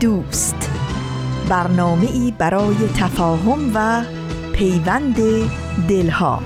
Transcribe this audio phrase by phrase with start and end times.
[0.00, 0.70] دوست.
[1.48, 4.02] برنامه ای برای تفاهم و
[4.52, 5.16] پیوند
[5.88, 6.42] دلها.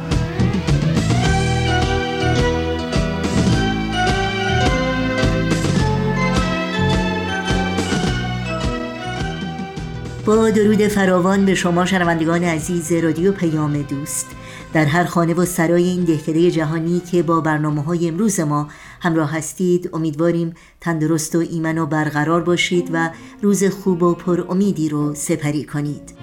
[10.27, 14.27] با درود فراوان به شما شنوندگان عزیز رادیو پیام دوست.
[14.73, 18.69] در هر خانه و سرای این دهکده جهانی که با برنامه های امروز ما
[19.01, 19.91] همراه هستید.
[19.93, 23.11] امیدواریم تندرست و ایمن و برقرار باشید و
[23.43, 26.15] روز خوب و پر امیدی رو سپری کنید.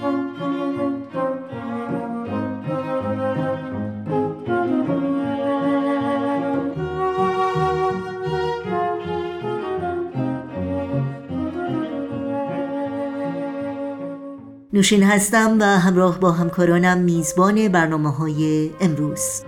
[14.73, 19.41] نوشین هستم و همراه با همکارانم میزبان برنامه های امروز.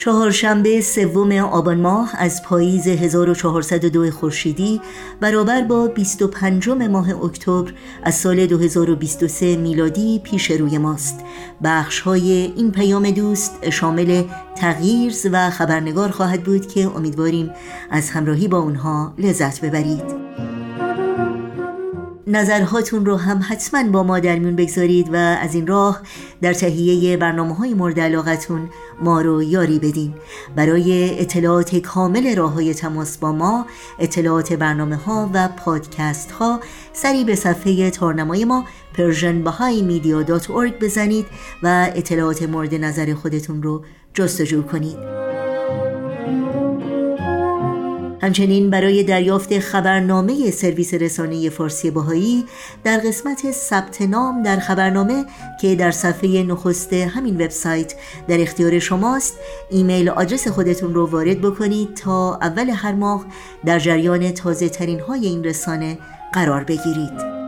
[0.00, 4.80] چهارشنبه سوم آبان ماه از پاییز 1402 خورشیدی
[5.20, 11.20] برابر با 25 ماه اکتبر از سال 2023 میلادی پیش روی ماست.
[11.64, 14.24] بخش های این پیام دوست شامل
[14.56, 17.50] تغییرز و خبرنگار خواهد بود که امیدواریم
[17.90, 20.39] از همراهی با اونها لذت ببرید.
[22.30, 26.00] نظرهاتون رو هم حتما با ما در میون بگذارید و از این راه
[26.42, 28.70] در تهیه برنامه های مورد علاقتون
[29.02, 30.14] ما رو یاری بدین.
[30.56, 33.66] برای اطلاعات کامل راه های تماس با ما
[33.98, 36.60] اطلاعات برنامه ها و پادکست ها
[36.92, 41.26] سری به صفحه تارنمای ما persianbahaimedia.org بزنید
[41.62, 43.84] و اطلاعات مورد نظر خودتون رو
[44.14, 45.29] جستجو کنید.
[48.22, 52.44] همچنین برای دریافت خبرنامه سرویس رسانه فارسی باهایی
[52.84, 55.24] در قسمت ثبت نام در خبرنامه
[55.60, 57.94] که در صفحه نخست همین وبسایت
[58.28, 59.38] در اختیار شماست
[59.70, 63.26] ایمیل آدرس خودتون رو وارد بکنید تا اول هر ماه
[63.64, 65.98] در جریان تازه ترین های این رسانه
[66.32, 67.39] قرار بگیرید.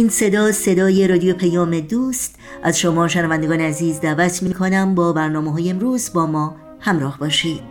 [0.00, 2.34] این صدا صدای رادیو پیام دوست.
[2.62, 7.62] از شما شنوندگان عزیز دعوت می کنم با برنامه های امروز با ما همراه باشید.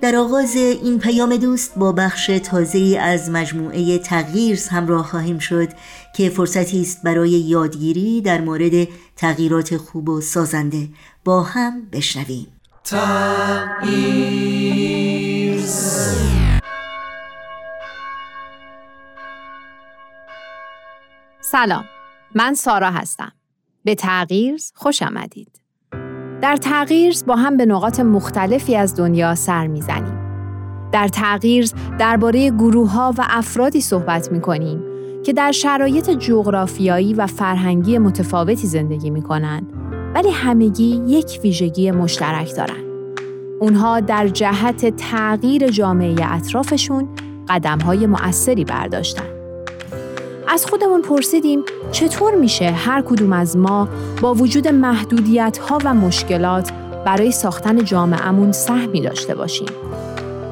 [0.00, 5.68] در آغاز این پیام دوست با بخش تازه از مجموعه تغییرز همراه خواهیم شد
[6.16, 10.88] که فرصتی است برای یادگیری در مورد تغییرات خوب و سازنده
[11.24, 12.46] با هم بشنویم.
[12.84, 14.10] تغییرز
[21.52, 21.84] سلام
[22.34, 23.32] من سارا هستم
[23.84, 25.60] به تغییرز خوش آمدید
[26.40, 30.18] در تغییرز با هم به نقاط مختلفی از دنیا سر می‌زنیم
[30.92, 34.82] در تغییرز درباره گروه ها و افرادی صحبت می کنیم
[35.24, 39.72] که در شرایط جغرافیایی و فرهنگی متفاوتی زندگی می کنند
[40.14, 42.84] ولی همگی یک ویژگی مشترک دارند.
[43.60, 47.08] اونها در جهت تغییر جامعه اطرافشون
[47.48, 49.39] قدم های مؤثری برداشتند.
[50.52, 51.62] از خودمون پرسیدیم
[51.92, 53.88] چطور میشه هر کدوم از ما
[54.20, 56.72] با وجود محدودیت ها و مشکلات
[57.06, 59.68] برای ساختن جامعهمون سهمی داشته باشیم.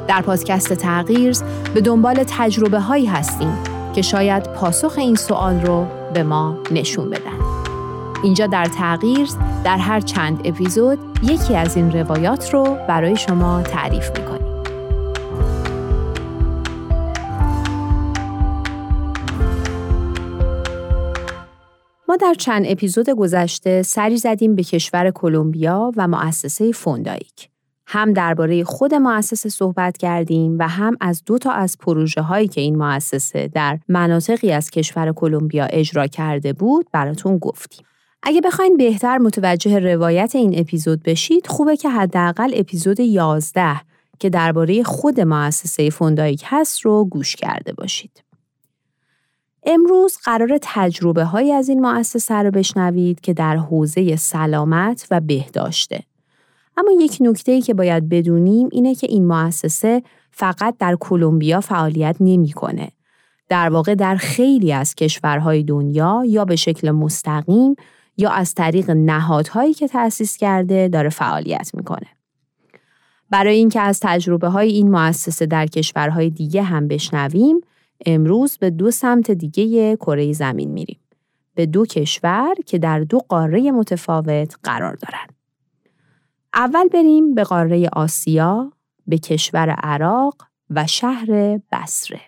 [0.08, 1.42] در پادکست تغییرز
[1.75, 3.58] به دنبال تجربه هایی هستیم
[3.94, 7.38] که شاید پاسخ این سوال رو به ما نشون بدن.
[8.22, 14.10] اینجا در تغییرز در هر چند اپیزود یکی از این روایات رو برای شما تعریف
[14.19, 14.38] می‌کنیم.
[22.08, 27.49] ما در چند اپیزود گذشته سری زدیم به کشور کلمبیا و مؤسسه فوندایک.
[27.87, 32.60] هم درباره خود مؤسسه صحبت کردیم و هم از دو تا از پروژه هایی که
[32.60, 37.87] این مؤسسه در مناطقی از کشور کلمبیا اجرا کرده بود براتون گفتیم.
[38.22, 43.81] اگه بخواین بهتر متوجه روایت این اپیزود بشید خوبه که حداقل اپیزود 11
[44.19, 48.27] که درباره خود مؤسسه فوندایک هست رو گوش کرده باشید.
[49.70, 56.03] امروز قرار تجربه های از این مؤسسه رو بشنوید که در حوزه سلامت و بهداشته.
[56.76, 62.88] اما یک نکته که باید بدونیم اینه که این مؤسسه فقط در کلمبیا فعالیت نمی‌کنه.
[63.49, 67.75] در واقع در خیلی از کشورهای دنیا یا به شکل مستقیم
[68.17, 72.06] یا از طریق نهادهایی که تأسیس کرده داره فعالیت می‌کنه.
[73.31, 77.61] برای اینکه از تجربه های این مؤسسه در کشورهای دیگه هم بشنویم،
[78.06, 80.98] امروز به دو سمت دیگه کره زمین میریم.
[81.54, 85.34] به دو کشور که در دو قاره متفاوت قرار دارند.
[86.54, 88.72] اول بریم به قاره آسیا،
[89.06, 90.34] به کشور عراق
[90.70, 92.20] و شهر بسره.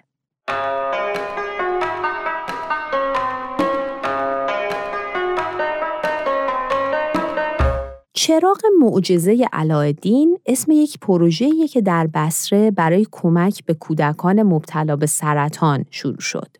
[8.22, 15.06] چراغ معجزه علایالدین اسم یک پروژه‌ایه که در بسره برای کمک به کودکان مبتلا به
[15.06, 16.56] سرطان شروع شد.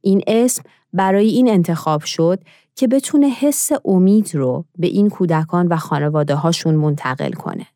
[0.00, 0.62] این اسم
[0.92, 2.40] برای این انتخاب شد
[2.74, 7.66] که بتونه حس امید رو به این کودکان و خانواده هاشون منتقل کنه.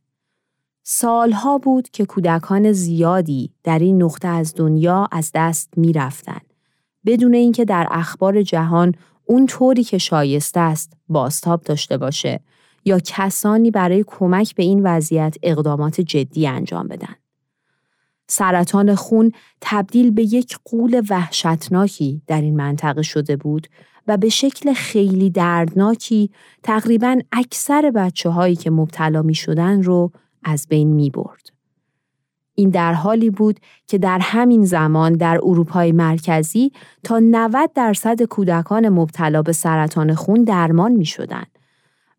[0.82, 6.40] سالها بود که کودکان زیادی در این نقطه از دنیا از دست می رفتن.
[7.06, 12.40] بدون اینکه در اخبار جهان اون طوری که شایسته است باستاب داشته باشه
[12.84, 17.14] یا کسانی برای کمک به این وضعیت اقدامات جدی انجام بدن.
[18.28, 23.66] سرطان خون تبدیل به یک قول وحشتناکی در این منطقه شده بود
[24.06, 26.30] و به شکل خیلی دردناکی
[26.62, 30.12] تقریبا اکثر بچه هایی که مبتلا می شدن رو
[30.42, 31.50] از بین می برد.
[32.54, 36.72] این در حالی بود که در همین زمان در اروپای مرکزی
[37.04, 41.44] تا 90 درصد کودکان مبتلا به سرطان خون درمان می شدن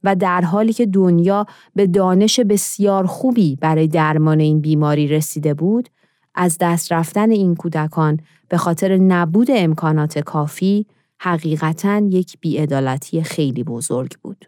[0.04, 1.46] و در حالی که دنیا
[1.76, 5.90] به دانش بسیار خوبی برای درمان این بیماری رسیده بود،
[6.36, 8.20] از دست رفتن این کودکان
[8.50, 10.86] به خاطر نبود امکانات کافی
[11.20, 14.46] حقیقتا یک بیعدالتی خیلی بزرگ بود.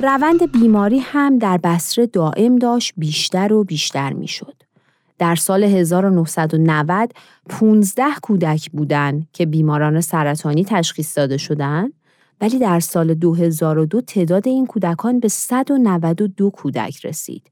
[0.00, 4.54] روند بیماری هم در بسره دائم داشت بیشتر و بیشتر می شد.
[5.18, 7.12] در سال 1990
[7.48, 11.92] 15 کودک بودند که بیماران سرطانی تشخیص داده شدند
[12.40, 17.50] ولی در سال 2002 تعداد این کودکان به 192 کودک رسید.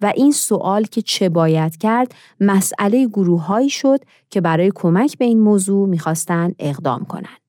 [0.00, 4.00] و این سوال که چه باید کرد مسئله گروههایی شد
[4.30, 7.41] که برای کمک به این موضوع می‌خواستند اقدام کنند.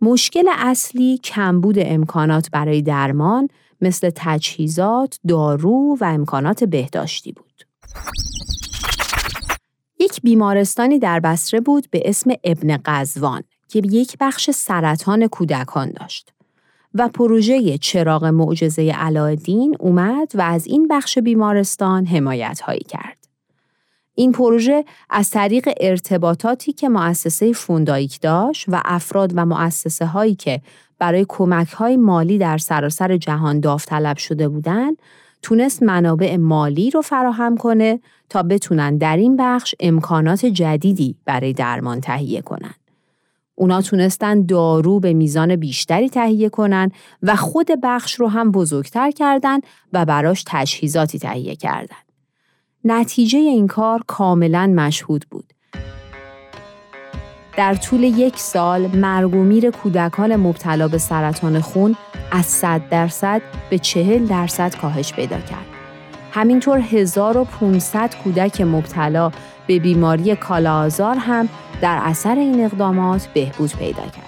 [0.00, 3.48] مشکل اصلی کمبود امکانات برای درمان
[3.80, 7.44] مثل تجهیزات، دارو و امکانات بهداشتی بود.
[10.00, 16.32] یک بیمارستانی در بسره بود به اسم ابن قزوان که یک بخش سرطان کودکان داشت
[16.94, 23.27] و پروژه چراغ معجزه علایالدین اومد و از این بخش بیمارستان حمایت هایی کرد.
[24.18, 30.60] این پروژه از طریق ارتباطاتی که مؤسسه فوندایک داشت و افراد و مؤسسه هایی که
[30.98, 34.96] برای کمک های مالی در سراسر جهان داوطلب شده بودند
[35.42, 42.00] تونست منابع مالی رو فراهم کنه تا بتونن در این بخش امکانات جدیدی برای درمان
[42.00, 42.74] تهیه کنن.
[43.54, 46.90] اونا تونستن دارو به میزان بیشتری تهیه کنن
[47.22, 49.58] و خود بخش رو هم بزرگتر کردن
[49.92, 52.07] و براش تجهیزاتی تهیه کردن.
[52.90, 55.52] نتیجه این کار کاملا مشهود بود.
[57.56, 61.96] در طول یک سال مرگومیر کودکان مبتلا به سرطان خون
[62.32, 65.66] از 100 درصد به 40 درصد کاهش پیدا کرد.
[66.32, 69.32] همینطور 1500 کودک مبتلا
[69.66, 71.48] به بیماری کالا آزار هم
[71.80, 74.27] در اثر این اقدامات بهبود پیدا کرد.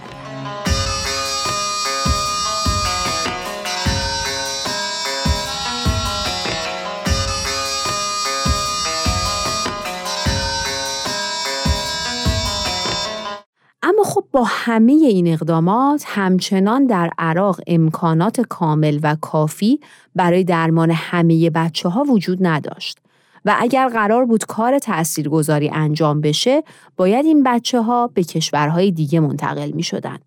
[14.44, 19.80] همه این اقدامات همچنان در عراق امکانات کامل و کافی
[20.14, 22.98] برای درمان همه بچه ها وجود نداشت
[23.44, 26.62] و اگر قرار بود کار تاثیرگذاری انجام بشه
[26.96, 30.18] باید این بچه ها به کشورهای دیگه منتقل می شدن.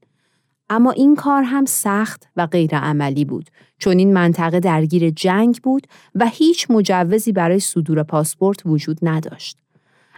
[0.70, 5.88] اما این کار هم سخت و غیر عملی بود چون این منطقه درگیر جنگ بود
[6.16, 9.63] و هیچ مجوزی برای صدور پاسپورت وجود نداشت.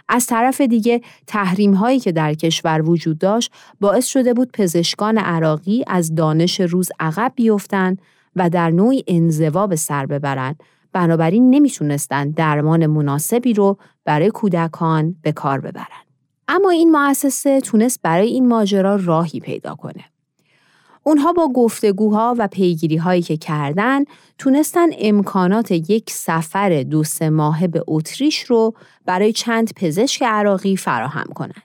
[0.08, 5.84] از طرف دیگه تحریم هایی که در کشور وجود داشت باعث شده بود پزشکان عراقی
[5.86, 8.02] از دانش روز عقب بیفتند
[8.36, 15.32] و در نوعی انزوا به سر ببرند بنابراین نمی‌تونستند درمان مناسبی رو برای کودکان به
[15.32, 16.06] کار ببرند
[16.48, 20.04] اما این مؤسسه تونست برای این ماجرا راهی پیدا کنه.
[21.06, 24.04] اونها با گفتگوها و پیگیری هایی که کردن
[24.38, 31.26] تونستن امکانات یک سفر دو سه ماهه به اتریش رو برای چند پزشک عراقی فراهم
[31.34, 31.62] کنند.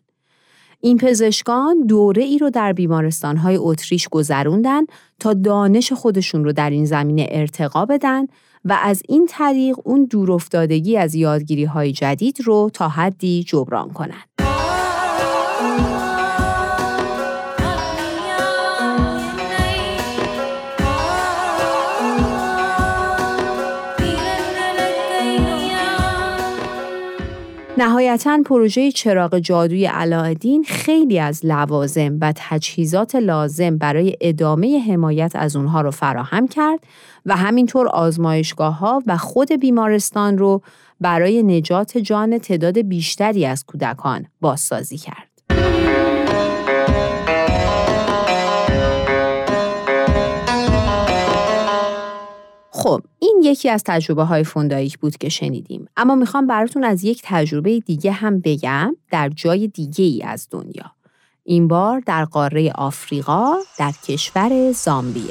[0.82, 4.84] این پزشکان دوره ای رو در بیمارستان های اتریش گذروندن
[5.20, 8.26] تا دانش خودشون رو در این زمینه ارتقا بدن
[8.66, 14.31] و از این طریق اون دورافتادگی از یادگیری های جدید رو تا حدی جبران کنند.
[27.82, 35.56] نهایتا پروژه چراغ جادوی علاءالدین خیلی از لوازم و تجهیزات لازم برای ادامه حمایت از
[35.56, 36.80] اونها رو فراهم کرد
[37.26, 40.62] و همینطور آزمایشگاه ها و خود بیمارستان رو
[41.00, 45.31] برای نجات جان تعداد بیشتری از کودکان بازسازی کرد.
[52.82, 55.88] خب این یکی از تجربه های فوندایک بود که شنیدیم.
[55.98, 60.92] اما می‌خوام براتون از یک تجربه دیگه هم بگم در جای دیگه ای از دنیا.
[61.44, 65.24] این بار در قاره آفریقا در کشور زامبیا.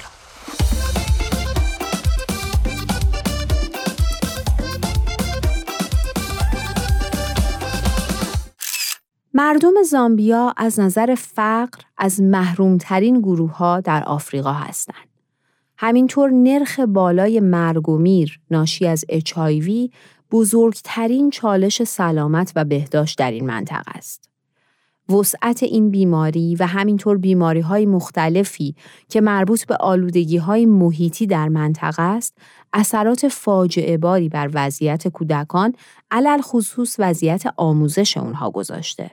[9.34, 15.09] مردم زامبیا از نظر فقر از محرومترین گروه ها در آفریقا هستند.
[15.82, 19.90] همینطور نرخ بالای مرگ و میر ناشی از HIV
[20.30, 24.30] بزرگترین چالش سلامت و بهداشت در این منطقه است.
[25.08, 28.74] وسعت این بیماری و همینطور بیماری های مختلفی
[29.08, 32.38] که مربوط به آلودگی های محیطی در منطقه است،
[32.72, 35.74] اثرات فاجعه باری بر وضعیت کودکان
[36.10, 39.10] علل خصوص وضعیت آموزش اونها گذاشته.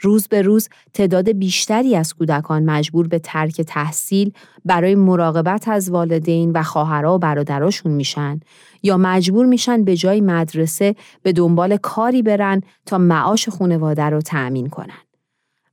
[0.00, 4.32] روز به روز تعداد بیشتری از کودکان مجبور به ترک تحصیل
[4.64, 8.40] برای مراقبت از والدین و خواهرها و برادراشون میشن
[8.82, 14.68] یا مجبور میشن به جای مدرسه به دنبال کاری برن تا معاش خانواده رو تأمین
[14.68, 15.04] کنن.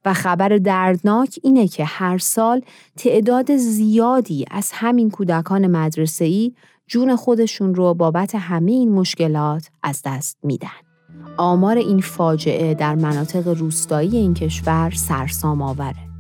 [0.05, 2.61] و خبر دردناک اینه که هر سال
[2.97, 6.53] تعداد زیادی از همین کودکان مدرسه‌ای
[6.87, 10.90] جون خودشون رو بابت همه این مشکلات از دست میدن.
[11.37, 16.11] آمار این فاجعه در مناطق روستایی این کشور سرسام آوره.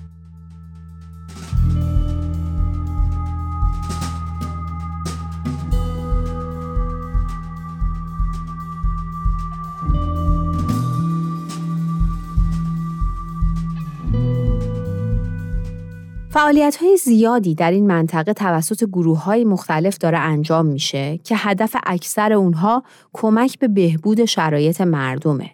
[16.33, 21.75] فعالیت های زیادی در این منطقه توسط گروه های مختلف داره انجام میشه که هدف
[21.85, 22.83] اکثر اونها
[23.13, 25.49] کمک به بهبود شرایط مردمه.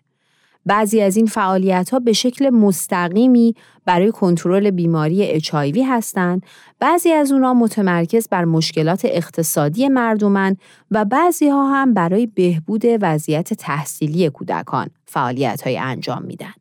[0.65, 3.55] بعضی از این فعالیت ها به شکل مستقیمی
[3.85, 6.45] برای کنترل بیماری HIV هستند،
[6.79, 10.55] بعضی از اونها متمرکز بر مشکلات اقتصادی مردمن
[10.91, 16.53] و بعضی ها هم برای بهبود وضعیت تحصیلی کودکان فعالیت های انجام میدن.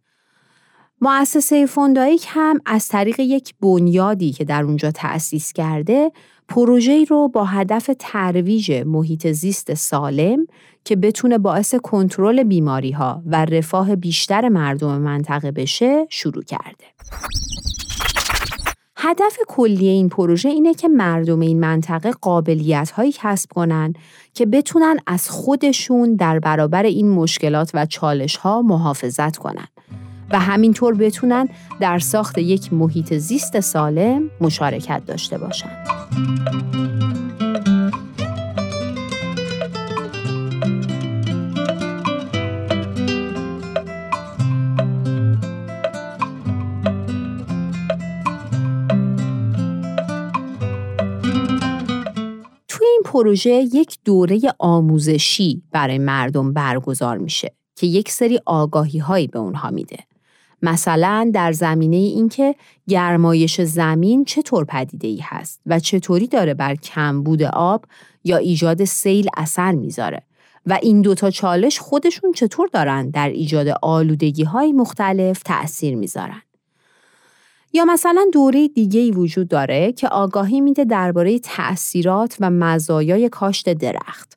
[1.00, 6.12] مؤسسه فوندایک هم از طریق یک بنیادی که در اونجا تأسیس کرده
[6.48, 10.46] پروژه‌ای رو با هدف ترویج محیط زیست سالم
[10.84, 16.84] که بتونه باعث کنترل بیماری ها و رفاه بیشتر مردم منطقه بشه شروع کرده.
[18.96, 23.92] هدف کلی این پروژه اینه که مردم این منطقه قابلیت هایی کسب کنن
[24.34, 29.68] که بتونن از خودشون در برابر این مشکلات و چالش ها محافظت کنن.
[30.30, 31.48] و همینطور بتونن
[31.80, 35.86] در ساخت یک محیط زیست سالم مشارکت داشته باشند.
[53.16, 59.70] پروژه یک دوره آموزشی برای مردم برگزار میشه که یک سری آگاهی هایی به اونها
[59.70, 59.98] میده.
[60.62, 62.54] مثلا در زمینه اینکه
[62.88, 67.84] گرمایش زمین چطور پدیده ای هست و چطوری داره بر کمبود آب
[68.24, 70.22] یا ایجاد سیل اثر می‌ذاره
[70.66, 76.42] و این دوتا چالش خودشون چطور دارن در ایجاد آلودگی های مختلف تأثیر می‌ذارن.
[77.72, 83.72] یا مثلا دوره دیگه ای وجود داره که آگاهی میده درباره تأثیرات و مزایای کاشت
[83.72, 84.35] درخت.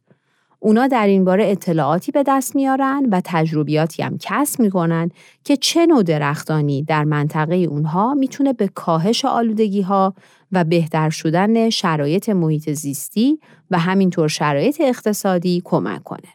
[0.60, 5.12] اونا در این باره اطلاعاتی به دست میارن و تجربیاتی هم کسب می‌کنن
[5.44, 10.13] که چه نوع درختانی در منطقه اونها می‌تونه به کاهش آلودگی ها
[10.51, 13.39] و بهتر شدن شرایط محیط زیستی
[13.72, 16.30] و همینطور شرایط اقتصادی کمک کنه.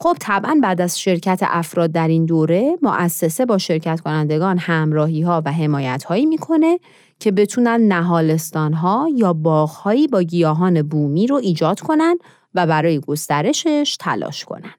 [0.00, 5.42] خب طبعا بعد از شرکت افراد در این دوره مؤسسه با شرکت کنندگان همراهی ها
[5.44, 6.78] و حمایت هایی می‌کنه
[7.20, 12.16] که بتونن نهالستان ها یا باغ هایی با گیاهان بومی رو ایجاد کنن
[12.54, 14.74] و برای گسترشش تلاش کنن.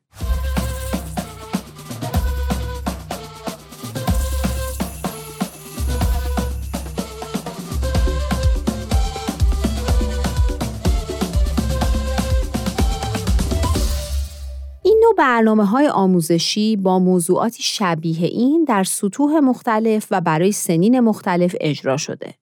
[15.19, 21.97] برنامه های آموزشی با موضوعاتی شبیه این در سطوح مختلف و برای سنین مختلف اجرا
[21.97, 22.33] شده.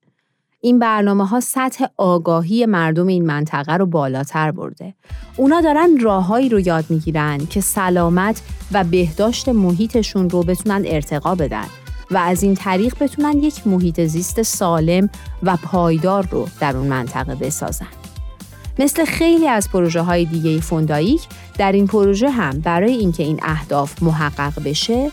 [0.60, 4.94] این برنامه ها سطح آگاهی مردم این منطقه رو بالاتر برده.
[5.36, 11.66] اونا دارن راههایی رو یاد می‌گیرن که سلامت و بهداشت محیطشون رو بتونن ارتقا بدن
[12.10, 15.10] و از این طریق بتونن یک محیط زیست سالم
[15.42, 17.86] و پایدار رو در اون منطقه بسازن.
[18.78, 21.26] مثل خیلی از پروژه های دیگه فونداییک
[21.58, 25.10] در این پروژه هم برای اینکه این اهداف محقق بشه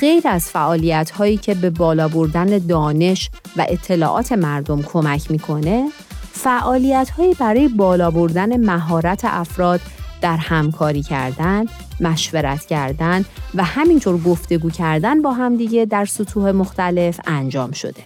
[0.00, 5.88] غیر از فعالیت هایی که به بالا بردن دانش و اطلاعات مردم کمک می‌کنه
[6.32, 9.80] فعالیت هایی برای بالا بردن مهارت افراد
[10.20, 11.64] در همکاری کردن،
[12.00, 13.24] مشورت کردن
[13.54, 18.02] و همینطور گفتگو کردن با همدیگه در سطوح مختلف انجام شده.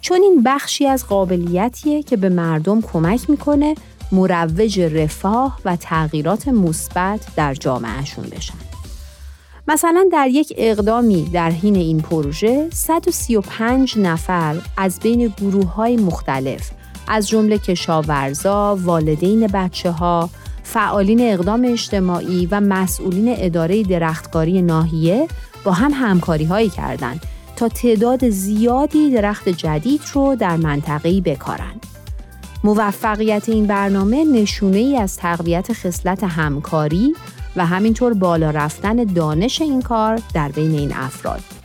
[0.00, 3.74] چون این بخشی از قابلیتیه که به مردم کمک می‌کنه
[4.12, 8.73] مروج رفاه و تغییرات مثبت در جامعهشون بشن.
[9.68, 16.70] مثلا در یک اقدامی در حین این پروژه 135 نفر از بین گروه های مختلف
[17.08, 20.30] از جمله کشاورزا، والدین بچه ها،
[20.62, 25.28] فعالین اقدام اجتماعی و مسئولین اداره درختکاری ناحیه
[25.64, 27.20] با هم همکاری هایی کردند
[27.56, 31.86] تا تعداد زیادی درخت جدید رو در منطقه‌ای بکارند.
[32.64, 37.14] موفقیت این برنامه نشونه ای از تقویت خصلت همکاری
[37.56, 41.63] و همینطور بالا رفتن دانش این کار در بین این افراد.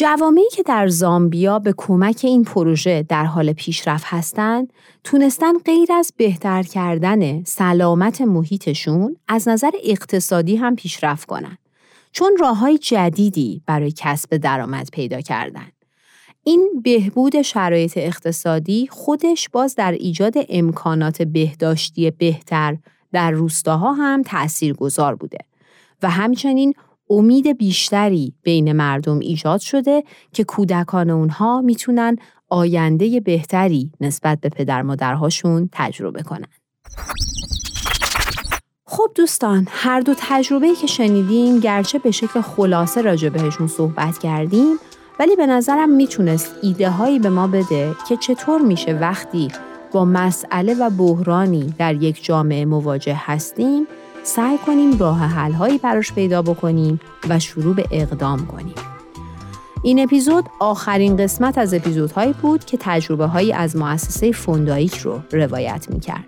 [0.00, 4.72] جوامعی که در زامبیا به کمک این پروژه در حال پیشرفت هستند،
[5.04, 11.58] تونستن غیر از بهتر کردن سلامت محیطشون از نظر اقتصادی هم پیشرفت کنند.
[12.12, 15.68] چون راه های جدیدی برای کسب درآمد پیدا کردن.
[16.44, 22.76] این بهبود شرایط اقتصادی خودش باز در ایجاد امکانات بهداشتی بهتر
[23.12, 25.38] در روستاها هم تأثیر گذار بوده
[26.02, 26.74] و همچنین
[27.10, 32.16] امید بیشتری بین مردم ایجاد شده که کودکان اونها می‌تونن
[32.48, 36.48] آینده بهتری نسبت به پدر مادرهاشون تجربه کنن.
[38.84, 44.76] خب دوستان هر دو تجربه که شنیدیم گرچه به شکل خلاصه راجع بهشون صحبت کردیم
[45.20, 49.48] ولی به نظرم می‌تونست ایده هایی به ما بده که چطور میشه وقتی
[49.92, 53.86] با مسئله و بحرانی در یک جامعه مواجه هستیم
[54.30, 58.74] سعی کنیم راه حل هایی براش پیدا بکنیم و شروع به اقدام کنیم.
[59.82, 65.86] این اپیزود آخرین قسمت از اپیزودهایی بود که تجربه هایی از مؤسسه فوندایک رو روایت
[65.90, 66.24] می کرد.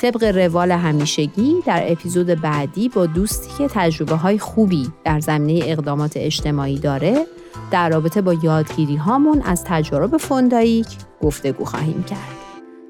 [0.00, 6.12] طبق روال همیشگی در اپیزود بعدی با دوستی که تجربه های خوبی در زمینه اقدامات
[6.16, 7.26] اجتماعی داره
[7.70, 10.86] در رابطه با یادگیری هامون از تجارب فوندایک
[11.22, 12.40] گفتگو خواهیم کرد.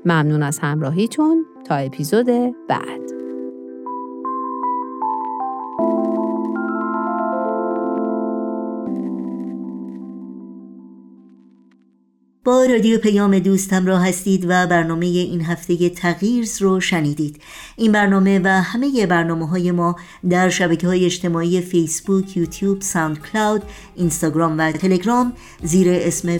[0.04, 2.26] ممنون از همراهیتون تا اپیزود
[2.68, 3.19] بعد.
[12.50, 17.42] با رادیو پیام دوست همراه هستید و برنامه این هفته تغییرز رو شنیدید.
[17.76, 19.96] این برنامه و همه برنامه های ما
[20.30, 23.62] در شبکه های اجتماعی فیسبوک، یوتیوب، ساوند کلاود،
[23.96, 25.32] اینستاگرام و تلگرام
[25.62, 26.38] زیر اسم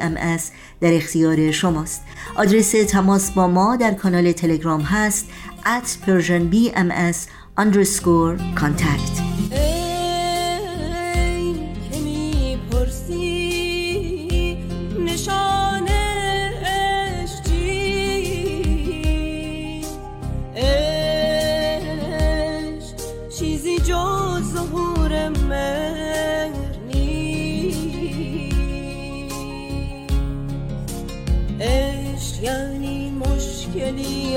[0.00, 0.50] ام اس
[0.80, 2.02] در اختیار شماست.
[2.36, 5.28] آدرس تماس با ما در کانال تلگرام هست
[5.64, 7.18] at persianbms
[7.58, 9.71] underscore contact.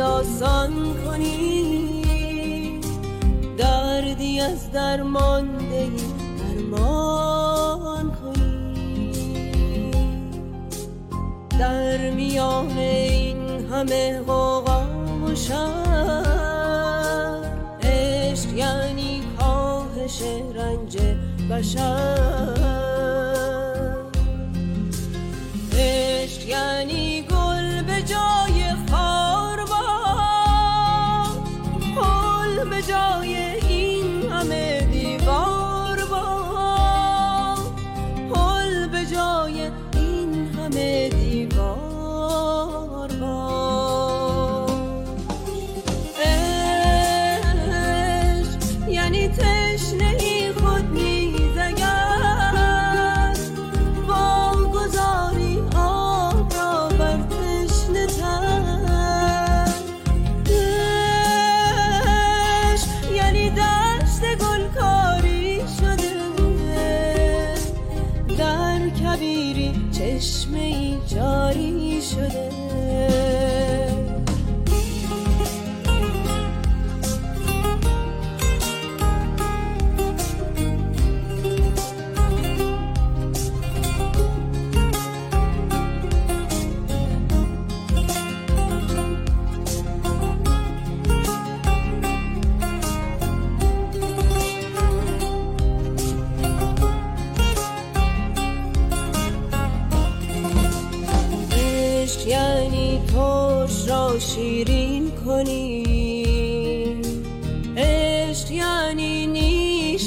[0.02, 0.74] آسان
[1.06, 2.82] کنی.
[3.58, 5.89] دردی از درمانده
[6.39, 9.12] درمان کنی.
[11.60, 14.86] در میان این همه غوغا
[15.22, 15.28] و
[17.84, 20.22] عشق یعنی کاهش
[20.56, 20.98] رنج
[21.52, 22.76] بشر.
[26.56, 27.05] چشمه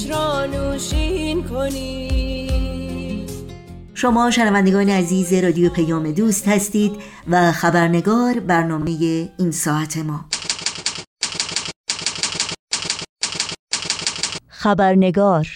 [0.08, 3.26] را نوشین کنی.
[3.94, 6.92] شما شنوندگان عزیز رادیو پیام دوست هستید
[7.30, 8.90] و خبرنگار برنامه
[9.38, 10.24] این ساعت ما.
[14.48, 15.46] خبرنگار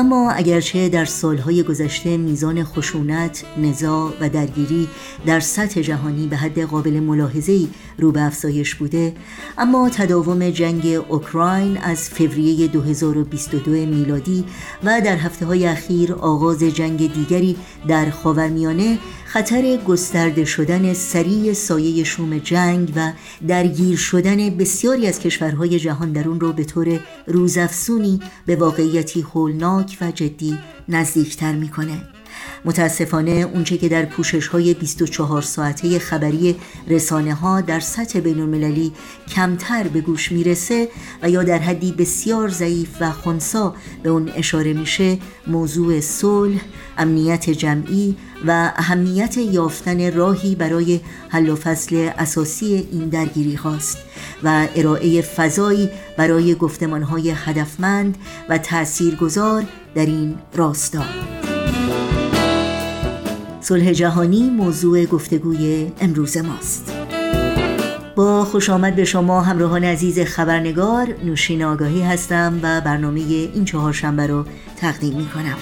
[0.00, 4.88] و ما اگرچه در سالهای گذشته میزان خشونت، نزاع و درگیری
[5.26, 9.14] در سطح جهانی به حد قابل ملاحظه‌ای رو به افزایش بوده
[9.58, 14.44] اما تداوم جنگ اوکراین از فوریه 2022 میلادی
[14.84, 17.56] و در هفته های اخیر آغاز جنگ دیگری
[17.88, 18.98] در خاورمیانه
[19.32, 23.12] خطر گسترده شدن سریع سایه شوم جنگ و
[23.48, 29.98] درگیر شدن بسیاری از کشورهای جهان در اون رو به طور روزافزونی به واقعیتی هولناک
[30.00, 32.02] و جدی نزدیکتر می‌کنه.
[32.64, 36.56] متاسفانه اونچه که در پوشش های 24 ساعته خبری
[36.88, 38.92] رسانه ها در سطح بین المللی
[39.28, 40.88] کمتر به گوش می‌رسه
[41.22, 46.60] و یا در حدی بسیار ضعیف و خونسا به اون اشاره میشه موضوع صلح،
[47.00, 53.98] امنیت جمعی و اهمیت یافتن راهی برای حل و فصل اساسی این درگیری هاست
[54.42, 61.04] و ارائه فضایی برای گفتمانهای هدفمند و تأثیرگذار در این راستا.
[63.60, 66.92] صلح جهانی موضوع گفتگوی امروز ماست.
[68.16, 74.26] با خوش آمد به شما همراهان عزیز خبرنگار نوشین آگاهی هستم و برنامه این چهارشنبه
[74.26, 74.44] رو
[74.76, 75.56] تقدیم می کنم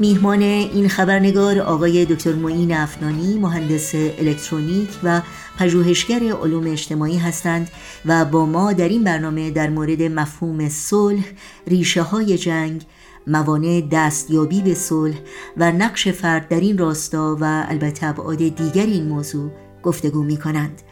[0.00, 5.22] میهمان این خبرنگار آقای دکتر معین افنانی مهندس الکترونیک و
[5.58, 7.70] پژوهشگر علوم اجتماعی هستند
[8.06, 11.24] و با ما در این برنامه در مورد مفهوم صلح،
[11.66, 12.86] ریشه های جنگ،
[13.26, 15.16] موانع دستیابی به صلح
[15.56, 19.50] و نقش فرد در این راستا و البته ابعاد دیگر این موضوع
[19.82, 20.82] گفتگو می کنند.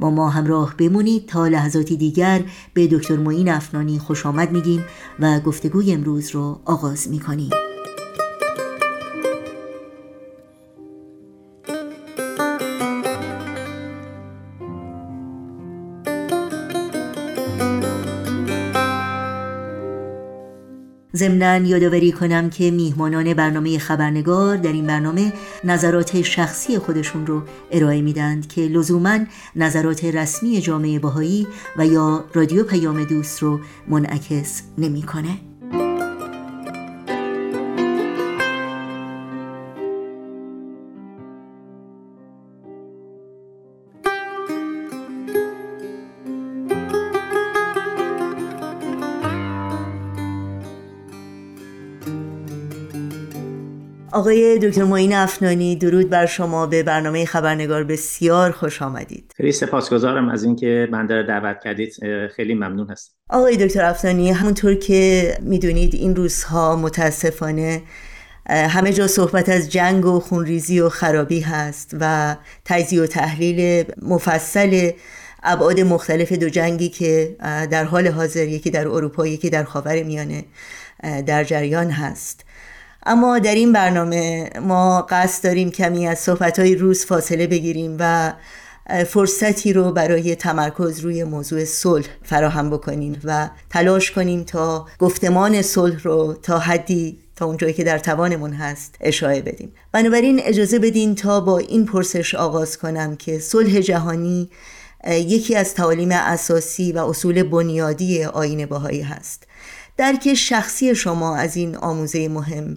[0.00, 2.40] با ما همراه بمونید تا لحظاتی دیگر
[2.74, 4.84] به دکتر معین افنانی خوش آمد میگیم
[5.20, 7.20] و گفتگوی امروز رو آغاز می
[21.18, 25.32] ضمنا یادآوری کنم که میهمانان برنامه خبرنگار در این برنامه
[25.64, 29.18] نظرات شخصی خودشون رو ارائه میدند که لزوما
[29.56, 35.47] نظرات رسمی جامعه باهایی و یا رادیو پیام دوست رو منعکس نمی‌کنه.
[54.18, 56.66] آقای دکتر معین افنانی درود بر شما.
[56.66, 59.32] به برنامه خبرنگار بسیار خوش آمدید.
[59.36, 61.94] خیلی سپاسگزارم از اینکه من رو دعوت کردید.
[62.36, 63.12] خیلی ممنون هستم.
[63.30, 67.82] آقای دکتر افنانی همونطور که می‌دونید این روزها متاسفانه
[68.46, 74.90] همه جا صحبت از جنگ و خونریزی و خرابی هست و تجزیه و تحلیل مفصل
[75.42, 77.36] ابعاد مختلف دو جنگی که
[77.70, 80.44] در حال حاضر یکی در اروپا یکی در خاور میانه
[81.26, 82.44] در جریان هست.
[83.08, 88.32] اما در این برنامه ما قصد داریم کمی از صحبتهای روز فاصله بگیریم و
[89.06, 96.02] فرصتی رو برای تمرکز روی موضوع صلح فراهم بکنیم و تلاش کنیم تا گفتمان صلح
[96.02, 99.72] رو تا حدی تا اونجایی که در توانمون هست اشاره بدیم.
[99.92, 104.50] بنابراین اجازه بدین تا با این پرسش آغاز کنم که صلح جهانی
[105.06, 109.46] یکی از تعالیم اساسی و اصول بنیادی آین باهایی هست.
[109.98, 112.76] درک شخصی شما از این آموزه مهم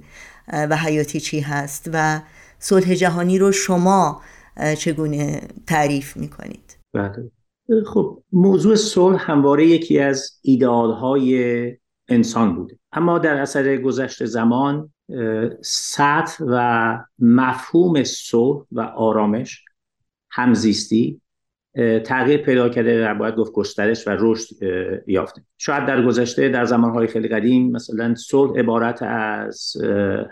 [0.53, 2.21] و حیاتی چی هست و
[2.59, 4.21] صلح جهانی رو شما
[4.77, 7.31] چگونه تعریف می‌کنید؟ بله.
[7.85, 12.79] خب موضوع صلح همواره یکی از ایدئال های انسان بوده.
[12.91, 14.93] اما در اثر گذشت زمان
[15.61, 19.65] سطح و مفهوم صلح و آرامش
[20.31, 21.20] همزیستی
[22.05, 24.45] تغییر پیدا کرده و باید گفت گسترش و رشد
[25.07, 25.41] یافته.
[25.57, 29.73] شاید در گذشته در زمانهای خیلی قدیم مثلا صلح عبارت از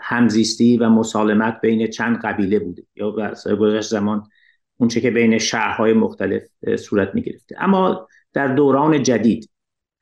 [0.00, 2.82] همزیستی و مسالمت بین چند قبیله بوده.
[2.96, 4.22] یا در گذشته زمان
[4.76, 6.42] اونچه که بین شهرهای مختلف
[6.76, 9.50] صورت می گرفته اما در دوران جدید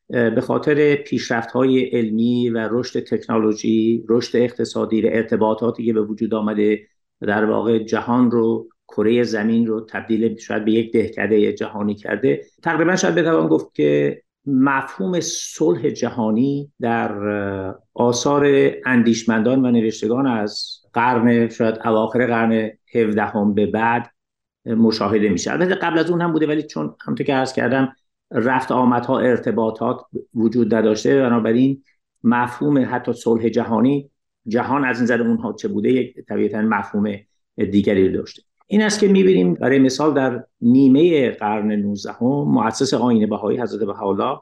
[0.08, 6.34] به خاطر پیشرفت های علمی و رشد تکنولوژی رشد اقتصادی و ارتباطاتی که به وجود
[6.34, 6.80] آمده
[7.20, 12.44] در واقع جهان رو کره زمین رو تبدیل شاید به یک دهکده جهانی کرده.
[12.62, 17.14] تقریبا شاید بتوان گفت که مفهوم صلح جهانی در
[17.94, 24.10] آثار اندیشمندان و نوشتگان از قرن شاید اواخر قرن 17 به بعد
[24.66, 25.52] مشاهده میشه.
[25.52, 27.92] البته قبل از اون هم بوده ولی چون همونطور که عرض کردم
[28.30, 30.00] رفت آمدها ارتباطات
[30.34, 31.84] وجود نداشته بنابراین
[32.24, 34.10] مفهوم حتی صلح جهانی
[34.46, 37.14] جهان از نظر اونها چه بوده یک طبیعتا مفهوم
[37.56, 38.47] دیگری داشته.
[38.70, 43.80] این است که می‌بینیم برای مثال در نیمه قرن 19 هم مؤسس آین بهایی حضرت
[43.80, 44.38] بهاءالله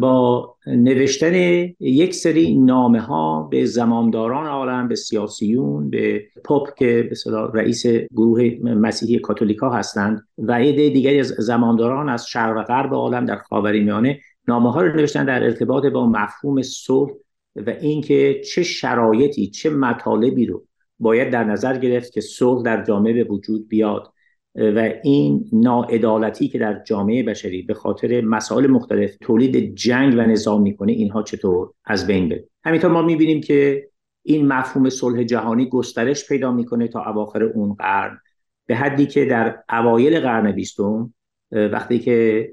[0.00, 1.34] با نوشتن
[1.80, 7.16] یک سری نامه ها به زمامداران عالم به سیاسیون به پاپ که به
[7.54, 13.24] رئیس گروه مسیحی کاتولیکا هستند و عده دیگری از زمامداران از شرق و غرب عالم
[13.24, 17.12] در خاورمیانه نامه ها رو نوشتن در ارتباط با مفهوم صلح
[17.56, 20.65] و اینکه چه شرایطی چه مطالبی رو
[20.98, 24.12] باید در نظر گرفت که صلح در جامعه به وجود بیاد
[24.54, 30.62] و این ناعدالتی که در جامعه بشری به خاطر مسائل مختلف تولید جنگ و نظام
[30.62, 33.88] می‌کنه اینها چطور از بین بره؟ همینطور ما می‌بینیم که
[34.22, 38.18] این مفهوم صلح جهانی گسترش پیدا می‌کنه تا اواخر اون قرن.
[38.66, 41.14] به حدی که در اوایل قرن بیستم
[41.52, 42.48] وقتی که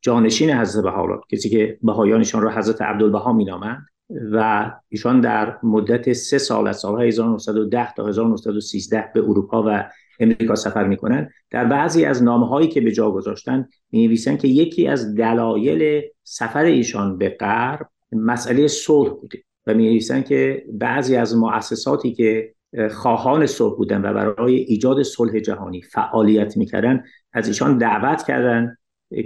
[0.00, 3.86] جانشین حضرت بهاءالله کسی که بهایانشان را حضرت عبدالبها مینامند
[4.32, 9.84] و ایشان در مدت سه سال از سالهای 1910 تا 1913 به اروپا و
[10.20, 14.48] امریکا سفر می‌کنن در بعضی از نامه هایی که به جا گذاشتن می نویسن که
[14.48, 21.16] یکی از دلایل سفر ایشان به غرب مسئله صلح بوده و می نویسن که بعضی
[21.16, 22.54] از مؤسساتی که
[22.90, 28.76] خواهان صلح بودن و برای ایجاد صلح جهانی فعالیت می‌کردن از ایشان دعوت کردن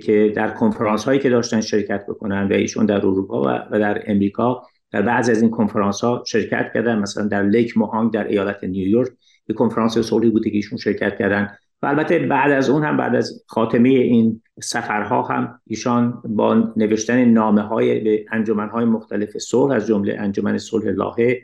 [0.03, 4.63] که در کنفرانس هایی که داشتن شرکت بکنن و ایشون در اروپا و در امریکا
[4.95, 6.99] در بعضی از این کنفرانس ها شرکت کردن.
[6.99, 9.11] مثلا در لیک موهانگ در ایالت نیویورک
[9.49, 11.49] یک کنفرانس صلحی بوده که ایشون شرکت کردن.
[11.83, 17.25] و البته بعد از اون هم بعد از خاتمه این سفرها هم ایشان با نوشتن
[17.25, 21.43] نامه های به انجمن های مختلف صلح از جمله انجمن صلح لاهه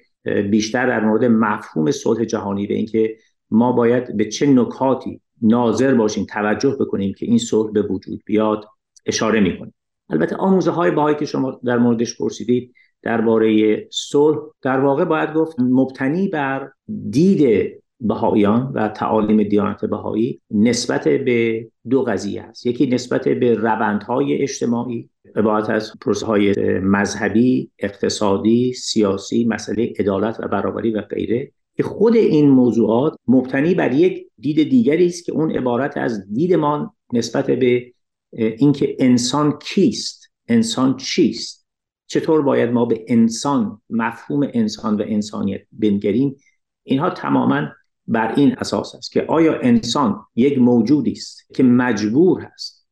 [0.50, 3.16] بیشتر در مورد مفهوم صلح جهانی به اینکه
[3.50, 8.64] ما باید به چه نکاتی ناظر باشیم توجه بکنیم که این صلح به وجود بیاد
[9.06, 9.74] اشاره می‌کنیم.
[10.10, 14.38] البته آموزه های باهایی که شما در موردش پرسیدید درباره صلح.
[14.62, 16.70] در واقع باید گفت مبتنی بر
[17.10, 22.66] دید بهاییان و تعالیم دیانت بهایی نسبت به دو قضیه است.
[22.66, 30.48] یکی نسبت به روندهای اجتماعی عبارت از پروسه های مذهبی، اقتصادی، سیاسی، مسئله عدالت و
[30.48, 31.52] برابری و غیره.
[31.76, 36.90] که خود این موضوعات مبتنی بر یک دید دیگری است که اون عبارت از دیدمان
[37.12, 37.92] نسبت به
[38.32, 41.59] اینکه انسان کیست انسان چیست.
[42.10, 46.36] چطور باید ما به انسان مفهوم انسان و انسانیت بنگریم
[46.82, 47.68] اینها تماما
[48.06, 52.88] بر این اساس است که آیا انسان یک موجودی است که مجبور هست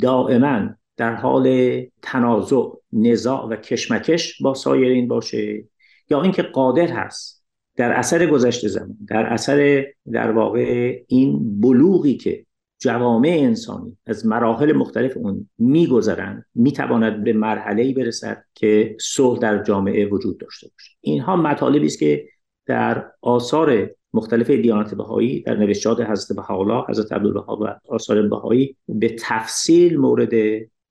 [0.00, 5.64] دائما در حال تنازع نزاع و کشمکش با سایرین باشه
[6.10, 7.44] یا اینکه قادر هست
[7.76, 12.45] در اثر گذشته زمان در اثر در واقع این بلوغی که
[12.78, 20.06] جوامع انسانی از مراحل مختلف اون میگذرند می‌تواند به مرحله برسد که صلح در جامعه
[20.06, 22.28] وجود داشته باشه اینها مطالبی است که
[22.66, 29.16] در آثار مختلف دیانت بهایی در نوشتات حضرت بهاءالله حضرت عبدالبها و آثار بهایی به
[29.20, 30.30] تفصیل مورد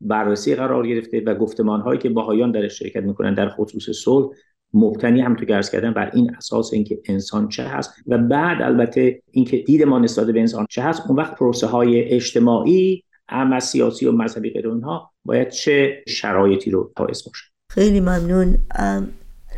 [0.02, 4.28] بررسی قرار گرفته و گفتمان هایی که بهایان در شرکت می‌کنن در خصوص صلح
[4.74, 9.22] مبتنی هم تو گرس کردن بر این اساس اینکه انسان چه هست و بعد البته
[9.32, 14.06] اینکه دید ما نسبت به انسان چه هست اون وقت پروسه های اجتماعی اما سیاسی
[14.06, 18.58] و مذهبی غیر اونها باید چه شرایطی رو باعث باشه خیلی ممنون.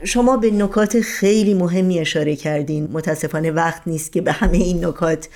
[0.04, 2.89] شما به نکات خیلی مهمی اشاره کردین.
[2.93, 5.30] متاسفانه وقت نیست که به همه این نکات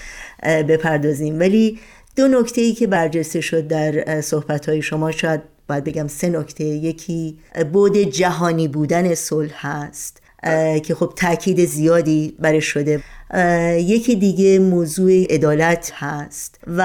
[0.43, 1.39] بپردازیم.
[1.39, 1.79] ولی
[2.15, 6.63] دو نکته ای که برجسته شد در صحبت های شما شاید باید بگم سه نکته.
[6.63, 7.37] یکی
[7.73, 10.21] بود جهانی بودن صلح هست
[10.83, 13.03] که خب تاکید زیادی برش شده.
[13.77, 16.83] یکی دیگه موضوع عدالت هست و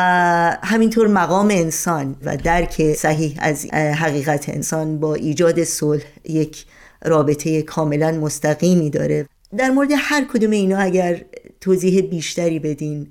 [0.62, 6.64] همینطور مقام انسان و درک صحیح از حقیقت انسان با ایجاد صلح یک
[7.04, 9.26] رابطه کاملا مستقیمی داره.
[9.58, 11.20] در مورد هر کدوم اینا اگر
[11.60, 13.06] توضیح بیشتری بدین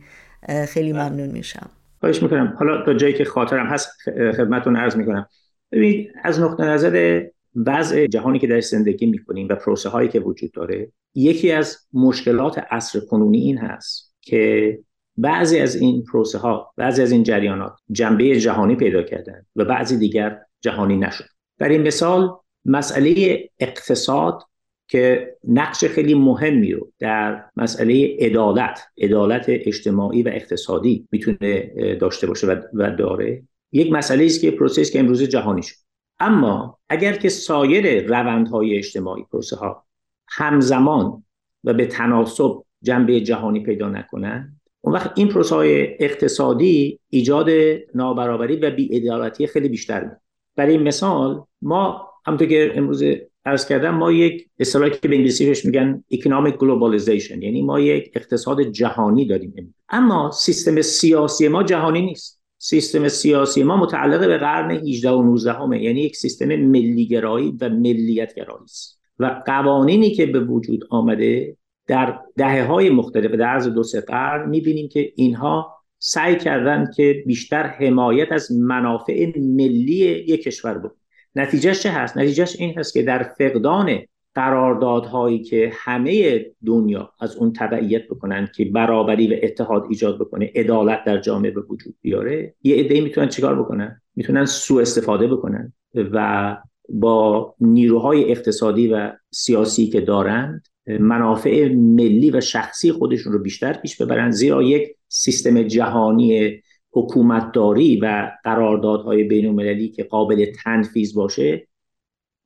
[0.68, 1.70] خیلی ممنون میشم.
[2.00, 2.54] خواهش می‌کنم.
[2.60, 3.90] حالا تا جایی که خاطرم هست
[4.38, 5.28] خدمتتون عرض می‌کنم.
[5.76, 10.52] ببینید از نقطه نظر وضع جهانی که در زندگی می‌کنیم و پروسه هایی که وجود
[10.52, 14.80] داره یکی از مشکلات عصر کنونی این هست که
[15.18, 19.98] بعضی از این پروسه ها بعضی از این جریانات جنبه جهانی پیدا کردن و بعضی
[19.98, 21.26] دیگر جهانی نشد.
[21.62, 22.30] این مثال
[22.66, 24.42] مسئله اقتصاد
[24.88, 32.48] که نقش خیلی مهمی رو در مسئله عدالت عدالت اجتماعی و اقتصادی می‌تونه داشته باشه
[32.74, 33.44] و داره.
[33.76, 35.76] یک مسئله است که پروسه که امروز جهانی شد.
[36.20, 39.86] اما اگر که سایر روندهای اجتماعی پروسه ها
[40.28, 41.24] همزمان
[41.64, 47.50] و به تناسب جنبه جهانی پیدا نکنند اون وقت این پروسه های اقتصادی ایجاد
[47.96, 50.18] نابرابری و بیعدالتی خیلی بیشتر میده
[50.56, 53.04] برای مثال ما همونطور که امروز
[53.46, 58.12] عرض کردم ما یک اصطلاحی که به انگلیسی بهش میگن economic globalization یعنی ما یک
[58.16, 59.76] اقتصاد جهانی داریم.
[59.90, 62.45] اما سیستم سیاسی ما جهانی نیست.
[62.58, 67.70] سیستم سیاسی ما متعلق به قرن 18 و 19 همه یعنی یک سیستم ملیگرایی و
[67.70, 69.00] ملیتگرایی است.
[69.20, 74.50] و قوانینی که به وجود آمده در دهه های مختلف در عرض دو سه قرن
[74.50, 80.91] می‌بینیم که اینها سعی کردن که بیشتر حمایت از منافع ملی یک کشور بود
[81.36, 84.00] نتیجهش چه هست؟ نتیجهش این هست که در فقدان
[84.36, 91.04] قراردادهایی که همه دنیا از اون تبعیت بکنن که برابری و اتحاد ایجاد بکنه عدالت
[91.04, 96.58] در جامعه به وجود بیاره یه عده‌ای می‌تونن چیکار بکنن؟ می‌تونن سوء استفاده بکنن و
[96.89, 104.02] با نیروهای اقتصادی و سیاسی که دارند منافع ملی و شخصی خودشون رو بیشتر پیش
[104.02, 111.67] ببرن زیرا یک سیستم جهانی حکومتداری و قراردادهای بین المللی که قابل تنفیذ باشه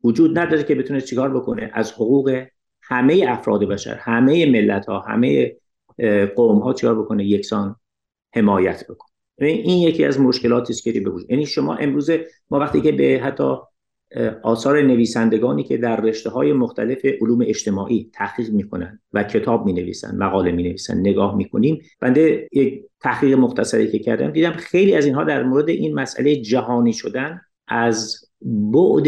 [0.04, 1.72] وجود نداره که بتونه چیکار بکنه.
[1.74, 2.44] از حقوق
[2.82, 5.56] همه افراد بشر همه ملت ها همه
[6.36, 7.76] قوم ها چیکار بکنه؟ یکسان
[8.36, 9.10] حمایت بکنه.
[9.42, 12.10] این یکی از مشکلاتی است که به وجود یعنی شما امروز
[12.50, 13.56] ما وقتی که به حتی
[14.44, 20.18] آثار نویسندگانی که در رشته های مختلف علوم اجتماعی تحقیق می‌کنن و کتاب می نویسن
[20.18, 25.24] مقاله می نویسن نگاه می‌کنیم بنده یک تحقیق مختصری که کردم دیدم خیلی از اینها
[25.24, 29.08] در مورد این مسئله جهانی شدن از بعد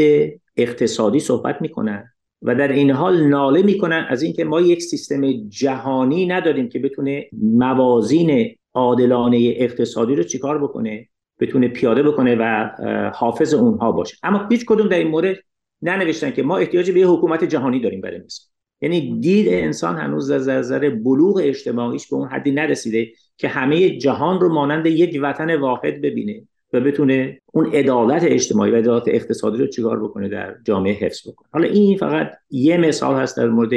[0.58, 6.26] اقتصادی صحبت می‌کنن و در این حال ناله می‌کنن از اینکه ما یک سیستم جهانی
[6.26, 11.08] نداریم که بتونه موازین عادلانه اقتصادی رو چیکار بکنه
[11.40, 12.70] بتونه پیاده بکنه و
[13.14, 14.18] حافظ اونها باشه.
[14.24, 15.38] اما هیچ کدوم در این مورد
[15.82, 18.44] ننوشتن که ما احتیاج به یه حکومت جهانی داریم برای مثل
[18.82, 24.40] یعنی دید انسان هنوز از نظر بلوغ اجتماعیش به اون حدی نرسیده که همه جهان
[24.40, 26.48] رو مانند یک وطن واحد ببینه.
[26.74, 31.48] و بتونه اون عدالت اجتماعی و عدالت اقتصادی رو چیکار بکنه در جامعه حفظ بکنه.
[31.54, 33.72] حالا این فقط یه مثال هست در مورد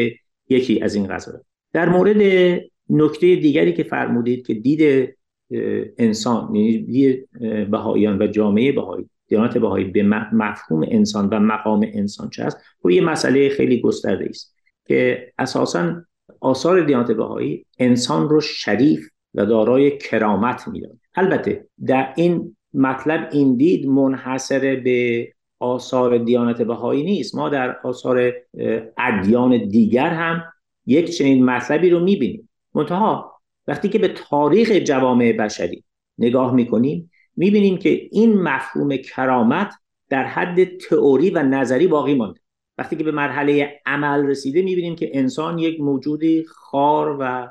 [0.49, 1.41] یکی از این قضايا
[1.73, 2.17] در مورد
[2.91, 5.11] نکته دیگری که فرمودید که دید
[5.99, 7.29] انسان یعنی دید
[7.71, 10.03] بهاییان و جامعه بهایی دیانت بهایی به
[10.33, 16.03] مفهوم انسان و مقام انسان چه است خب یه مسئله خیلی گسترده است که اساسا
[16.41, 20.99] آثار دیانت بهایی انسان رو شریف و دارای کرامت می‌داد.
[21.15, 27.35] البته در این مطلب این دید منحصر به آثار دیانت بهایی نیست.
[27.35, 28.33] ما در آثار
[28.99, 30.45] ادیان دیگر هم
[30.87, 32.49] یک چنین مطلبی رو می‌بینیم.
[32.75, 35.85] منتها وقتی که به تاریخ جوامع بشری
[36.19, 39.73] نگاه می‌کنیم می‌بینیم که این مفهوم کرامت
[40.09, 42.41] در حد تئوری و نظری باقی مانده.
[42.79, 47.49] وقتی که به مرحله عمل رسیده می‌بینیم که انسان یک موجودی خار و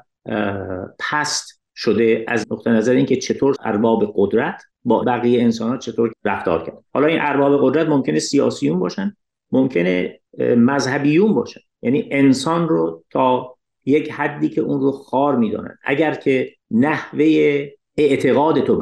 [1.00, 6.64] پست شده از نقطه نظر اینکه چطور ارباب قدرت با بقیه انسان ها چطور رفتار
[6.64, 6.84] کرد.
[6.94, 9.16] حالا این ارباب قدرت ممکنه سیاسیون باشن
[9.52, 11.62] ممکنه مذهبیون باشن.
[11.82, 13.56] یعنی انسان رو تا
[13.86, 15.78] یک حدی که اون رو خار می‌دانن.
[15.84, 17.68] اگر که نحوه
[17.98, 18.76] اعتقاد تو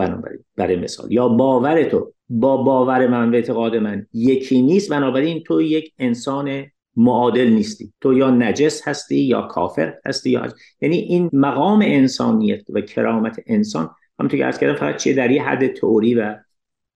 [0.58, 5.62] برای مثال یا باور تو با باور من و اعتقاد من یکی نیست بنابراین تو
[5.62, 6.64] یک انسان
[6.96, 7.94] معادل نیستی.
[8.02, 10.48] تو یا نجس هستی یا کافر هستی یا
[10.82, 13.90] یعنی این مقام انسانیت و کرامت انسان
[14.22, 16.36] همونطور که عرض کردم فقط چیه؟ در یه حد تئوری و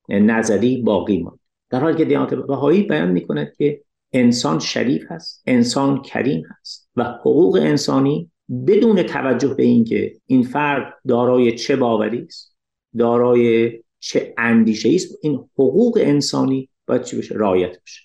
[0.09, 1.39] نظری باقی ماند.
[1.69, 3.81] در حالی که دیانت بهایی بیان می‌کند که
[4.13, 8.31] انسان شریف هست انسان کریم هست و حقوق انسانی
[8.67, 12.55] بدون توجه به اینکه این فرد دارای چه باوری است
[12.97, 18.01] دارای چه اندیشه است این حقوق انسانی باید چی بشه؟ رعایت بشه.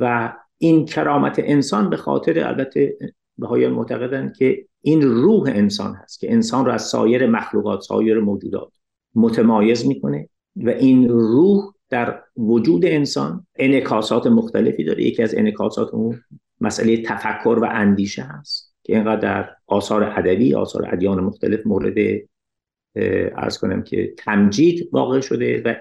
[0.00, 2.96] و این کرامت انسان به خاطر البته
[3.42, 8.72] های معتقدن که این روح انسان هست که انسان رو از سایر مخلوقات سایر موجودات
[9.14, 15.02] متمایز می‌کنه و این روح در وجود انسان انکاسات مختلفی داره.
[15.02, 16.20] یکی از انکاسات اون
[16.60, 21.96] مسئله تفکر و اندیشه هست که اینقدر در آثار ادبی آثار ادیان مختلف مورد
[23.36, 25.74] ارز کنم که تمجید واقع شده و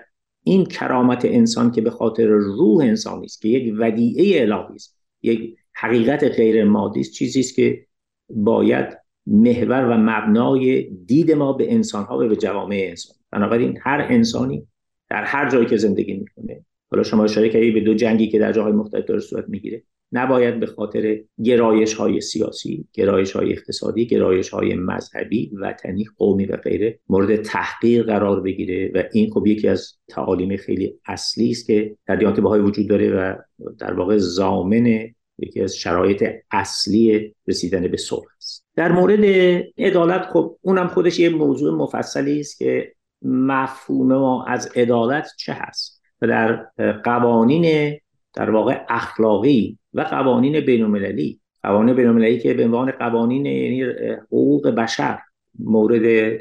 [0.43, 5.55] این کرامت انسان که به خاطر روح انسانی است که یک ودیعه الهی است یک
[5.73, 7.86] حقیقت غیر مادی است چیزی است که
[8.29, 8.97] باید
[9.27, 13.15] محور و مبنای دید ما به انسان ها و به جوامع انسان.
[13.31, 14.67] بنابراین هر انسانی
[15.09, 18.51] در هر جایی که زندگی می‌کنه حالا شما اشاره کردید به دو جنگی که در
[18.51, 24.49] جاهای مختلف داره صورت می‌گیره نباید به خاطر گرایش های سیاسی، گرایش های اقتصادی، گرایش
[24.49, 29.93] های مذهبی، وطنی، قومی و غیره مورد تحقیر قرار بگیره و این خب یکی از
[30.07, 33.35] تعالیم خیلی اصلی است که در دیانت بهایی وجود داره و
[33.79, 38.65] در واقع زامن یکی از شرایط اصلی رسیدن به صلح است.
[38.75, 39.25] در مورد
[39.77, 46.01] عدالت خب اونم خودش یه موضوع مفصلی است که مفهوم ما از عدالت چه هست
[46.21, 46.55] و در
[47.03, 47.97] قوانین
[48.33, 51.39] در واقع اخلاقی و قوانین بینالمللی.
[51.63, 53.83] قوانین بینالمللی که به عنوان قوانین یعنی
[54.27, 55.19] حقوق بشر
[55.59, 56.37] مورد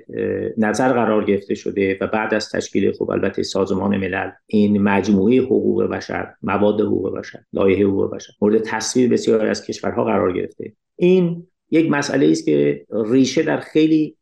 [0.59, 5.83] نظر قرار گرفته شده و بعد از تشکیل خب البته سازمان ملل این مجموعه حقوق
[5.83, 10.73] بشر مواد حقوق بشر لایحه حقوق بشر مورد تصویر بسیاری از کشورها قرار گرفته.
[10.97, 14.17] این یک مسئله است که ریشه در خیلی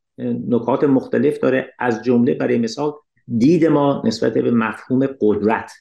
[0.48, 1.72] نکات مختلف داره.
[1.78, 2.92] از جمله برای مثال
[3.38, 5.72] دید ما نسبت به مفهوم قدرت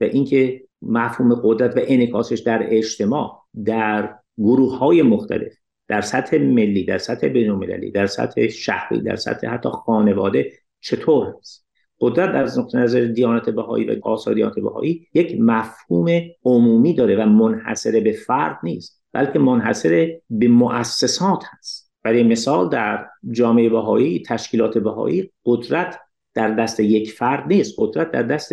[0.00, 5.52] و اینکه مفهوم قدرت و انعکاسش در اجتماع در گروه های مختلف.
[5.90, 11.66] در سطح ملی در سطح بینالمللی در سطح شهری در سطح حتی خانواده چطور هست
[12.00, 16.08] قدرت از نقطه نظر دیانت بهایی و آثار دیانت بهایی یک مفهوم
[16.44, 21.92] عمومی داره و منحصر به فرد نیست بلکه منحصر به مؤسسات هست.
[22.02, 26.00] برای مثال در جامعه بهایی تشکیلات بهایی قدرت
[26.34, 27.74] در دست یک فرد نیست.
[27.78, 28.52] قدرت در دست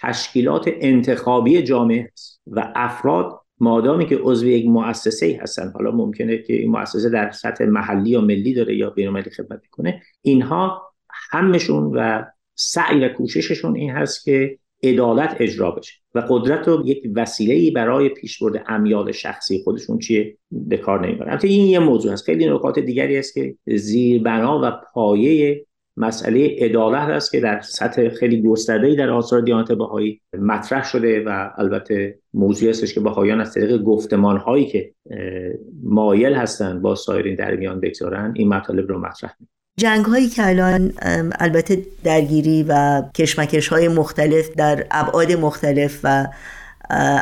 [0.00, 6.52] تشکیلات انتخابی جامعه است و افراد مادامی که عضو یک مؤسسه هستن حالا ممکنه که
[6.52, 10.92] این مؤسسه در سطح محلی یا ملی داره یا بین‌المللی خدمت می‌کنه اینها
[11.30, 17.02] همشون و سعی و کوشششون این هست که عدالت اجرا بشه و قدرت رو یک
[17.16, 21.38] وسیله برای پیشبرد امیال شخصی خودشون چیه؟ به کار نمی‌برن.
[21.42, 22.24] این یه موضوع هست.
[22.24, 25.66] خیلی نکات دیگری است که زیربنا و پایه
[26.00, 31.50] مسئله عدالت است که در سطح خیلی گسترده‌ای در آثار دیانت بهایی مطرح شده و
[31.56, 34.92] البته موضوعی هستش که بهایان از طریق گفتمان هایی که
[35.82, 39.46] مایل هستند با سایرین در میان بگذارن این مطالب رو مطرح می
[39.80, 40.92] جنگ هایی که الان
[41.40, 46.26] البته درگیری و کشمکش های مختلف در ابعاد مختلف و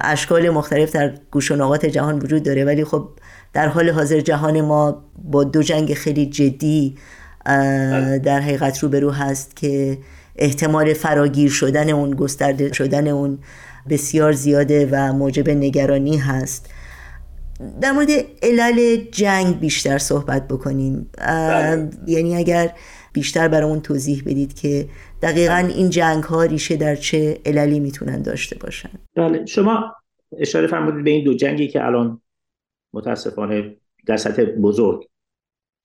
[0.04, 3.08] اشکال مختلف در گوش و جهان وجود داره ولی خب
[3.52, 6.96] در حال حاضر جهان ما با دو جنگ خیلی جدی.
[8.24, 9.98] در حقیقت روبرو هست که
[10.36, 13.38] احتمال فراگیر شدن اون گسترده شدن اون
[13.88, 16.70] بسیار زیاده و موجب نگرانی هست.
[17.80, 18.08] در مورد
[18.42, 21.10] علل جنگ بیشتر صحبت بکنیم.
[21.18, 21.90] بله.
[22.06, 22.70] یعنی اگر
[23.12, 24.88] بیشتر برامون توضیح بدید که
[25.22, 25.74] دقیقا بله.
[25.74, 28.90] این جنگ ها ریشه در چه عللی می‌تونن داشته باشن.
[29.16, 29.46] بله.
[29.46, 29.94] شما
[30.38, 32.20] اشاره فرمودید به این دو جنگی که الان
[32.94, 33.76] متاسفانه
[34.06, 35.08] در سطح بزرگ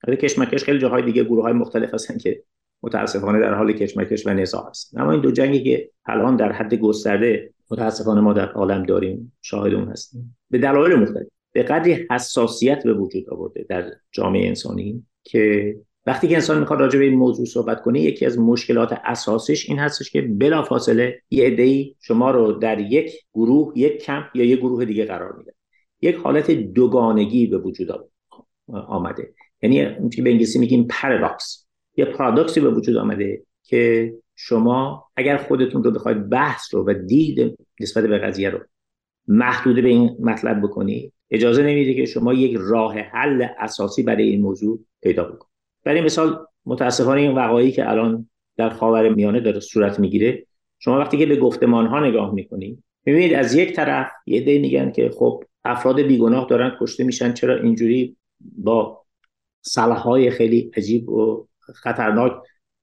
[0.07, 2.43] ولی کشمکش خیلی جاهای دیگه گروه های مختلف هستن که
[2.83, 6.73] متاسفانه در حال کشمکش و نزاع هست اما این دو جنگی که الان در حد
[6.73, 10.37] گسترده متاسفانه ما در عالم داریم شاهد اون هستیم.
[10.49, 11.27] به دلایل مختلف.
[11.51, 15.75] به قدری حساسیت به وجود آورده در جامعه انسانی که
[16.05, 19.79] وقتی که انسان می‌خواد راجع به این موضوع صحبت کنه یکی از مشکلات اساسیش این
[19.79, 24.85] هستش که بلافاصله یه عده‌ای شما رو در یک گروه یک کمپ یا یک گروه
[24.85, 25.53] دیگه قرار میده.
[26.01, 28.09] یک حالت دوگانگی به وجود
[28.67, 29.33] آمده.
[29.63, 35.83] یعنی که به انگلیسی میگیم پارادوکس یه پارادوکسی به وجود آمده که شما اگر خودتون
[35.83, 38.59] رو بخواید بحث رو و دید نسبت به قضیه رو
[39.27, 44.41] محدوده به این مطلب بکنید اجازه نمیده که شما یک راه حل اساسی برای این
[44.41, 45.53] موضوع پیدا بکنید
[45.83, 50.45] برای مثال متاسفانه این وقایعی که الان در خاور میانه داره صورت می‌گیره
[50.79, 54.91] شما وقتی که به گفتمان ها نگاه می‌کنید می‌بینید از یک طرف یه دی میگن
[54.91, 59.02] که خب افراد بیگناه دارن کشته میشن چرا اینجوری با
[59.77, 62.33] های خیلی عجیب و خطرناک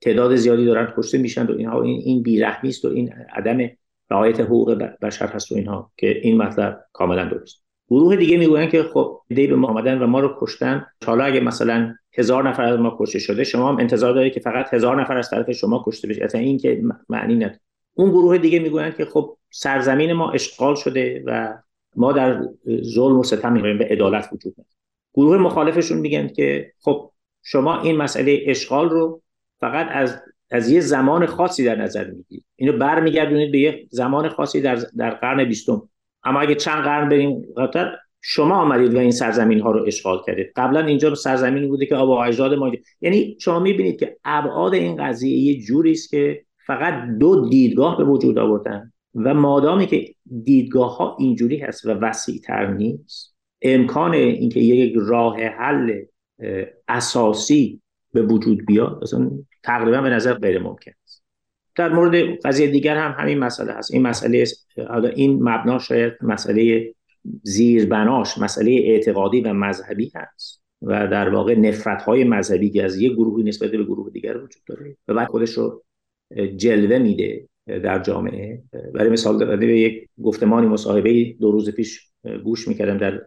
[0.01, 1.83] تعداد زیادی دارن کشته میشن و اینها.
[1.83, 3.71] این این بیرحمی است و این عدم
[4.11, 7.63] رعایت حقوق بشر هست و اینها که این مطلب کاملا درست.
[7.89, 10.87] گروه دیگه می‌گوین که خب دی به ما و ما رو کشتن.
[11.07, 14.75] حالا اگه مثلا هزار نفر از ما کشته شده شما هم انتظار دارید که فقط
[14.75, 16.25] هزار نفر از طرف شما کشته بشه.
[16.25, 17.61] اصلا این که معنی نداره.
[17.95, 21.59] اون گروه دیگه می‌گویند که خب سرزمین ما اشغال شده و
[21.97, 22.43] ما در
[22.83, 24.80] ظلم و ستم به عدالت وجود نداره.
[25.15, 27.11] گروه مخالفشون میگن که خب
[27.43, 29.23] شما این مسئله اشغال رو
[29.61, 32.45] فقط از از یه زمان خاصی در نظر می‌گیرید.
[32.57, 35.89] اینو برمیگردونید به یه زمان خاصی در در قرن بیستم.
[36.25, 40.53] اما اگه چند قرن بریم قطر شما آمدید و این سرزمین ها رو اشغال کردید.
[40.57, 45.39] قبلا اینجا سرزمینی بوده که آبا اجداد ما یعنی شما می‌بینید که ابعاد این قضیه
[45.39, 51.17] یه جوری است که فقط دو دیدگاه به وجود آوردن و مادامی که دیدگاه ها
[51.19, 53.30] اینجوری هست و وسیع تر نیست.
[53.63, 56.03] امکان اینکه یک راه حل
[56.89, 57.81] اساسی
[58.13, 59.31] به وجود بیاد اصلا
[59.63, 61.25] تقریبا به نظر غیر ممکن است.
[61.77, 63.95] در مورد قضیه دیگر هم همین مسئله هست.
[63.95, 64.45] این مسئله
[64.89, 66.95] حالا این مبنا شاید مسئله
[67.43, 73.13] زیربناش مسئله اعتقادی و مذهبی هست و در واقع نفرت های مذهبی که از یک
[73.13, 75.83] گروهی نسبت به گروه دیگر وجود داره و بعد خودش رو
[76.57, 78.63] جلوه میده در جامعه.
[78.95, 82.10] برای مثال به یک گفتمانی مصاحبه دو روز پیش
[82.45, 83.21] گوش می‌کردم در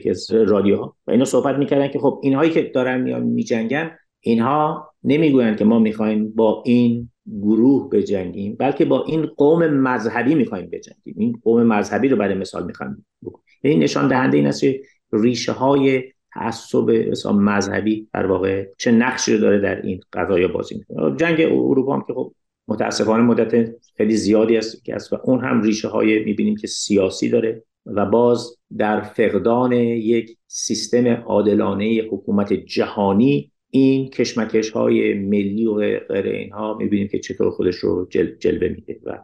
[0.46, 5.66] رادیوها و اینا صحبت می‌کردن که خب اینهایی که دارن میان میجنگن اینها نمی‌گویند که
[5.66, 7.10] ما می‌خوایم با این
[7.42, 11.16] گروه بجنگیم بلکه با این قوم مذهبی می‌خوایم بجنگیم.
[11.18, 14.82] این قوم مذهبی رو برای مثال می‌خوایم بکنیم این نشان دهنده این است که
[15.14, 21.16] ریشه های تعصب مذهبی در واقع چه نقشی رو داره در این قضایا بازی می‌کنه.
[21.16, 22.34] جنگ اروپا هم که خب
[22.68, 27.30] متاسفانه مدت خیلی زیادی است که است و اون هم ریشه های می‌بینیم که سیاسی
[27.30, 27.64] داره.
[27.86, 36.26] و باز در فقدان یک سیستم عادلانه حکومت جهانی این کشمکش های ملی و غیر
[36.26, 39.18] اینها می‌بینیم که چطور خودش رو جل جلوه میده و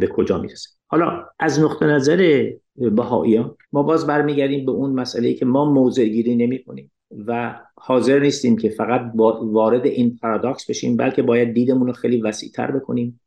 [0.00, 0.70] به کجا می‌رسه.
[0.86, 6.36] حالا از نقطه نظر بهاییان ما باز برمیگردیم به اون مسئله که ما موضع گیری
[6.36, 6.92] نمی کنیم
[7.26, 12.70] و حاضر نیستیم که فقط وارد این پارادوکس بشیم بلکه باید دیدمون رو خیلی وسیعتر
[12.70, 13.20] بکنیم.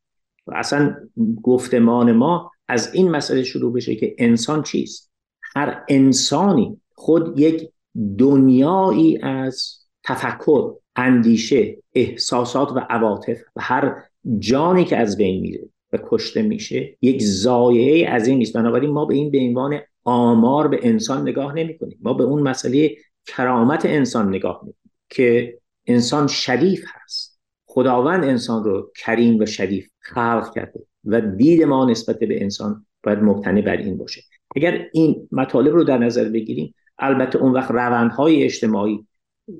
[0.47, 0.95] و اصلا
[1.43, 5.11] گفتمان ما از این مسئله شروع بشه که انسان چیست؟
[5.55, 7.70] هر انسانی خود یک
[8.18, 14.03] دنیایی از تفکر اندیشه احساسات و عواطف و هر
[14.39, 18.53] جانی که از بین میره و کشته میشه یک زایعه از این نیست.
[18.53, 22.41] بنابراین ما به این به عنوان آمار به انسان نگاه نمی کنیم ما به اون
[22.41, 22.95] مسئله
[23.26, 24.74] کرامت انسان نگاه می
[25.09, 27.39] که انسان شریف هست.
[27.65, 30.80] خداوند انسان رو کریم و شریف خلق کرده.
[31.08, 34.22] و دید ما نسبت به انسان باید مبتنی بر این باشه.
[34.55, 39.08] اگر این مطالب رو در نظر بگیریم البته اون وقت روندهای اجتماعی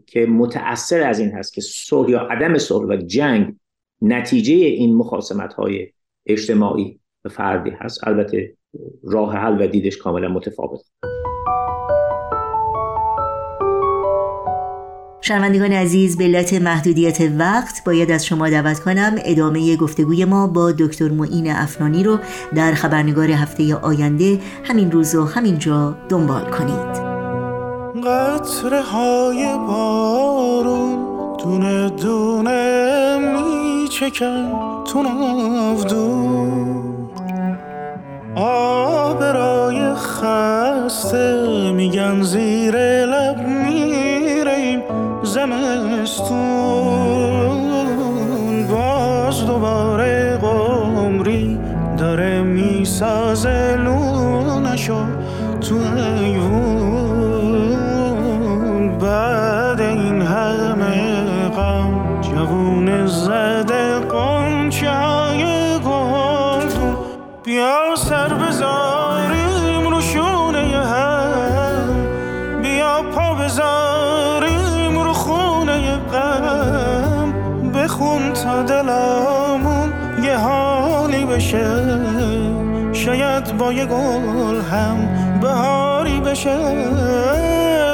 [0.06, 3.56] که متأثر از این هست که صلح یا عدم صلح و جنگ
[4.02, 5.92] نتیجه این مخاسمت های
[6.26, 8.58] اجتماعی و فردی هست البته
[9.04, 10.82] راه حل و دیدش کاملا متفاوت.
[15.28, 20.72] شنوندگان عزیز به علت محدودیت وقت باید از شما دعوت کنم ادامه گفتگوی ما با
[20.72, 22.20] دکتر معین افنانی رو
[22.56, 27.08] در خبرنگار هفته آینده همین روز و همین جا دنبال کنید.
[28.08, 30.98] قطره های بارون
[31.44, 34.52] دونه دونه می چکن
[34.86, 35.04] تو
[38.36, 42.76] آب رای خسته میگن زیر
[43.06, 44.07] لب میریم
[45.38, 46.38] زمستون
[48.68, 51.60] باز دوباره قمری
[51.98, 55.06] داره می‌سازه لونشو
[55.62, 55.76] تو
[56.22, 56.98] ایوون.
[58.98, 65.44] بعد این همه غم جوون زده قنچه های
[65.80, 66.96] گلدون
[67.44, 67.87] بیا
[83.08, 84.98] شاید با یه گل هم
[85.42, 86.58] بهاری بشه.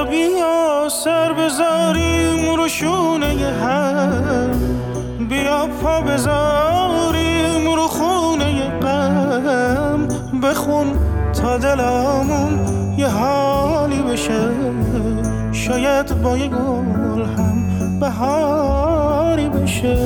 [0.09, 3.27] بیا سر بذاریم رو شونه
[3.63, 4.51] هم.
[5.29, 10.07] بیا پا بذاریم رو خونه غم.
[10.43, 10.87] بخون
[11.41, 12.59] تا دلامون
[12.97, 14.49] یه حالی بشه.
[15.51, 19.97] شاید با یه گل هم بهاری بشه.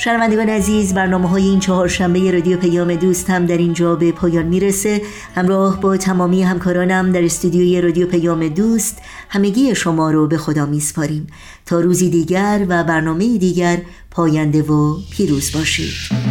[0.00, 4.46] شنوندگان عزیز برنامه های این چهار شنبه رادیو پیام دوست هم در اینجا به پایان
[4.46, 5.02] می‌رسه.
[5.34, 11.26] همراه با تمامی همکارانم در استودیوی رادیو پیام دوست همگی شما رو به خدا میسپاریم.
[11.66, 13.78] تا روزی دیگر و برنامه دیگر
[14.10, 16.27] پاینده و پیروز باشید.